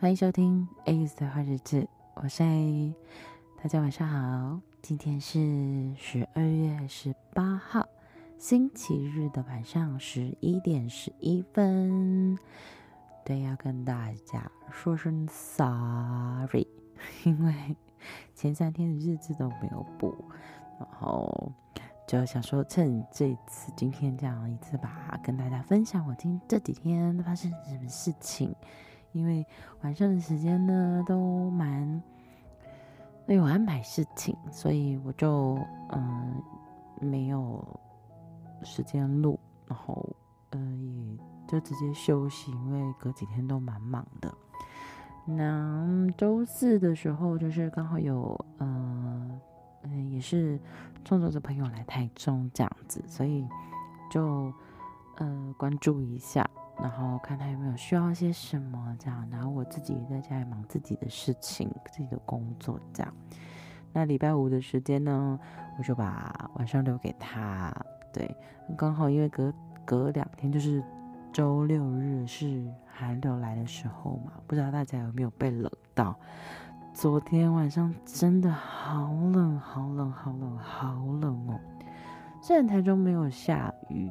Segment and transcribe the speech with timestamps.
[0.00, 2.94] 欢迎收听 A 的花日志，我是 A，
[3.60, 4.60] 大家晚上好。
[4.80, 7.84] 今天是十二月十八号，
[8.38, 12.38] 星期日的晚上十一点十一分。
[13.24, 16.68] 对，要跟大家说声 sorry，
[17.24, 17.76] 因为
[18.36, 20.14] 前三天的日志都没有补，
[20.78, 21.52] 然后
[22.06, 28.54] 就想说趁这次今天这样一次吧，跟大家分享我今这几天发生什么事情。
[29.12, 29.46] 因为
[29.82, 32.02] 晚上的时间呢都蛮
[33.26, 35.58] 有安排事情，所以我就
[35.90, 36.42] 嗯
[37.00, 37.64] 没有
[38.62, 40.04] 时间录，然后
[40.52, 44.32] 嗯也就直接休息，因为隔几天都蛮忙的。
[45.26, 49.40] 那周四的时候就是刚好有嗯
[49.82, 50.58] 嗯也是
[51.04, 53.46] 创作者朋友来台中这样子，所以
[54.10, 54.52] 就
[55.16, 56.48] 呃关注一下。
[56.80, 63.12] 然后看他有没有需要些什么这样，然后我自己在家里忙自己的事情，自己的工作这样。
[63.92, 65.38] 那礼拜五的时间呢，
[65.76, 67.74] 我就把晚上留给他。
[68.12, 68.32] 对，
[68.76, 69.52] 刚好因为隔
[69.84, 70.82] 隔两天就是
[71.32, 76.14] 周六日是寒流来的时候嘛，不知道大家有没有被冷到？
[76.94, 81.58] 昨天晚上真的好冷，好冷，好冷，好冷哦。
[82.40, 84.10] 虽然台中没有下雨。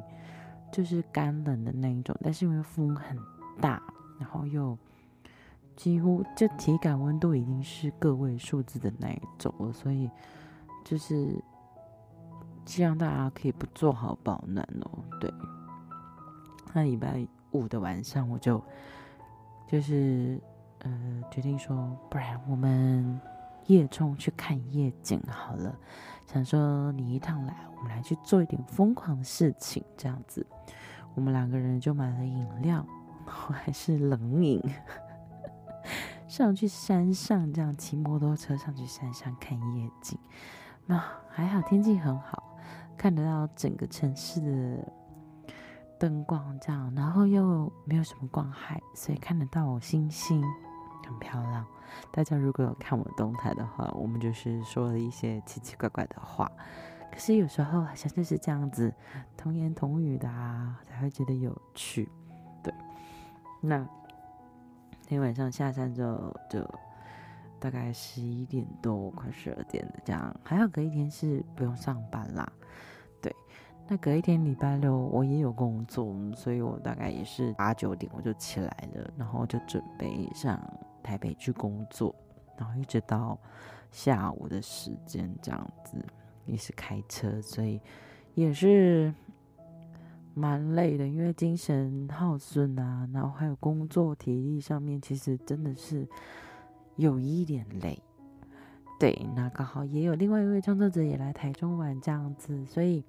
[0.70, 3.16] 就是干冷的那一种，但是因为风很
[3.60, 3.82] 大，
[4.18, 4.76] 然后又
[5.76, 10.10] 几乎就体感温度已经是个位数字的那一种了，所以
[10.84, 11.42] 就是
[12.66, 14.90] 希望大家可以不做好保暖哦。
[15.20, 15.32] 对，
[16.72, 18.62] 那礼拜五的晚上我就
[19.66, 20.40] 就是
[20.80, 23.20] 呃决定说，不然我们
[23.68, 25.74] 夜冲去看夜景好了。
[26.26, 30.46] 想说你一趟来，我们来去做一点疯狂的事情，这样子。
[31.14, 32.84] 我们两个人就买了饮料，
[33.24, 34.62] 还是冷饮，
[36.28, 40.18] 上去山上这样骑摩托车上去山上看夜景。
[40.84, 42.58] 那还好天气很好，
[42.96, 44.92] 看得到整个城市的
[45.98, 50.44] 灯光这样，然后又没有什么光害，所以看得到星星，
[51.08, 51.66] 很漂亮。
[52.12, 56.50] 大家如果有看我动态的话，我们就是说了一些奇奇怪怪的话，
[57.10, 58.92] 可是有时候好像就是这样子
[59.36, 62.08] 童言童语的啊，才会觉得有趣。
[62.62, 62.72] 对，
[63.60, 63.86] 那
[65.06, 66.62] 天晚上下山之后，就
[67.58, 72.46] 大概十一点多，快十二点了，这样还好隔一天是不用上班啦。
[73.22, 73.34] 对，
[73.88, 80.60] 那隔一天礼拜六我也有工作，所以我大概也是八九点我就起来了，然后就准备上。
[81.02, 82.14] 台北去工作，
[82.56, 83.38] 然后一直到
[83.90, 85.96] 下午的时间这样子，
[86.46, 87.80] 也是开车，所以
[88.34, 89.12] 也是
[90.34, 96.06] 蛮累的，因为精神耗损啊，然后还有工作体力上面，其实真的是
[96.96, 98.00] 有一点累。
[99.00, 103.04] 对，那刚好也有另外一位创作者也来台中玩这样子，所以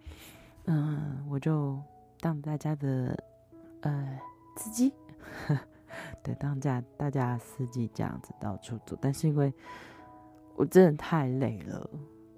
[0.65, 1.79] 嗯，我就
[2.19, 3.17] 当大家的
[3.81, 4.19] 呃
[4.55, 4.93] 司机。
[6.23, 9.53] 对，当家大家司机这样子到处走，但是因为
[10.55, 11.89] 我真的太累了，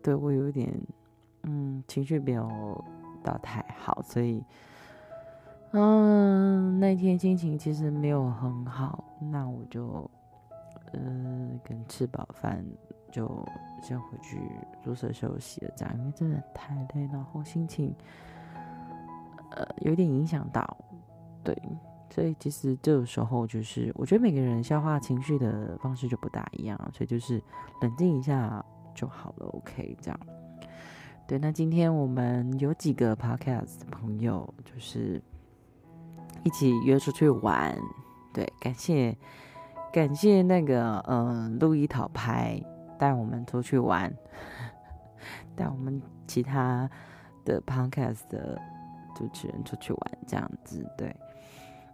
[0.02, 0.72] 对，我有点
[1.44, 2.84] 嗯情绪没有
[3.24, 4.44] 到太好，所以
[5.72, 10.10] 嗯那天心情其实没有很好，那我就
[10.94, 12.64] 嗯跟吃饱饭
[13.12, 13.28] 就
[13.82, 14.40] 先回去
[14.84, 17.94] 宿舍休息了，这样，因为真的太累，然后心情
[19.52, 20.78] 呃有点影响到，
[21.44, 21.56] 对。
[22.14, 27.42] 所以其实这个时候就是，我觉得每个人消化情绪的方式就不大一样，所以就是
[27.82, 28.64] 冷静一下
[28.94, 29.48] 就好了。
[29.48, 30.20] OK，这样。
[31.26, 35.22] 对，那今天我们有几个 Podcast 的朋友，就是
[36.44, 37.74] 一起约出去玩。
[38.34, 39.18] 对，感谢
[39.94, 42.62] 感谢那个嗯，路易讨拍
[43.00, 44.14] 带我们出去玩，
[45.56, 46.90] 带我们其他
[47.46, 48.60] 的 Podcast 的
[49.16, 51.16] 主持人出去玩，这样子对。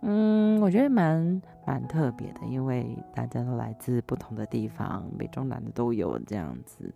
[0.01, 6.93] 嗯，我觉得蛮蛮特别的，因为大家都来自不同的地方，美中南的都有这样子，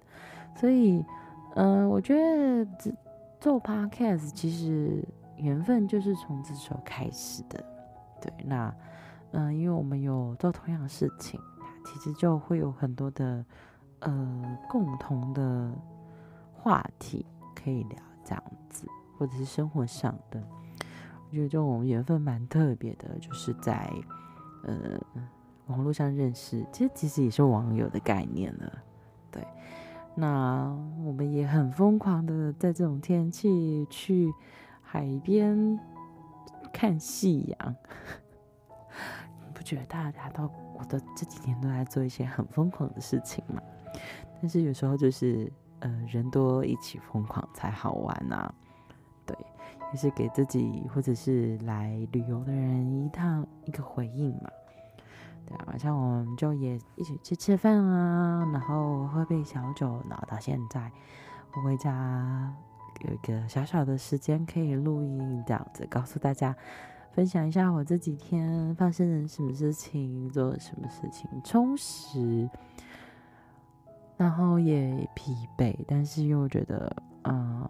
[0.55, 1.03] 所以，
[1.55, 2.65] 嗯、我觉得
[3.39, 5.03] 做 podcast 其实
[5.37, 7.63] 缘分就是从这时候开始的，
[8.21, 8.73] 对，那，
[9.31, 11.39] 嗯、因为我们有做同样的事情，
[11.83, 13.43] 其实就会有很多的
[13.99, 15.71] 呃共同的
[16.53, 17.25] 话题
[17.55, 18.87] 可以聊，这样子，
[19.17, 20.41] 或者是生活上的。
[21.31, 23.89] 我觉得这种缘分蛮特别的，就是在
[24.63, 24.99] 呃
[25.67, 28.83] 网络上认识，其实其实也是网友的概念了。
[29.31, 29.41] 对，
[30.13, 34.29] 那我们也很疯狂的在这种天气去
[34.81, 35.79] 海边
[36.73, 37.75] 看夕阳，
[39.47, 43.61] 你 不觉得大家都我的这几天都在做一些很疯狂的事情嘛。
[44.41, 45.49] 但是有时候就是
[45.79, 48.55] 呃人多一起疯狂才好玩呐、啊。
[49.91, 54.49] 就，是给自己或者是来旅游的人一趟一个回应嘛。
[55.45, 60.91] 对啊，晚上我们就也一起去吃饭啊，然后喝杯小酒，然后到现在
[61.53, 62.53] 我回家
[63.01, 66.55] 有一个小小的时间可以录音，这样子告诉大家，
[67.11, 72.49] 分享一下我这几天发生了什么事情，做了什么事情，充实，
[74.15, 77.67] 然后也疲惫，但是又觉得，嗯，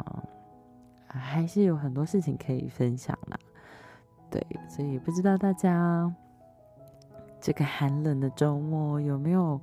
[1.13, 3.37] 还是有很多事情可以分享啦。
[4.29, 6.13] 对，所以不知道大家。
[7.43, 9.59] 这个寒冷的周末有没有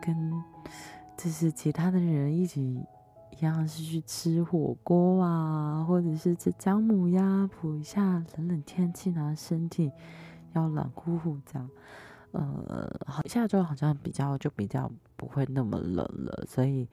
[0.00, 0.32] 跟
[1.18, 2.82] 就是其他的人一起
[3.38, 9.92] 一样是去吃火锅啊，或者是吃姜母鸭，补一下冷冷天气，然后身体
[10.54, 11.70] 要冷乎乎这样。
[12.32, 16.88] 呃，好，下周好像比较就比较不会那么冷了，所以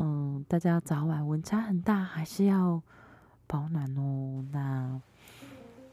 [0.00, 2.82] 嗯，大家早晚温差很大，还是要
[3.46, 4.44] 保暖哦。
[4.52, 5.00] 那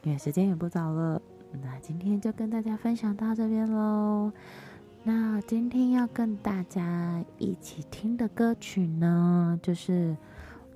[0.04, 1.22] 因为时间也不早了。
[1.64, 4.32] 那今天就跟大家分享到这边喽。
[5.04, 10.16] 那今天要跟大家一起听的歌曲呢，就是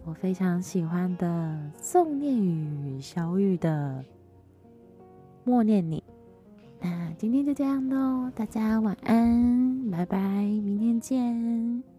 [0.05, 4.03] 我非常喜欢的宋念宇小雨的
[5.43, 6.03] 《默念你》。
[6.81, 11.92] 那今天就这样喽，大家晚安，拜拜，明天见。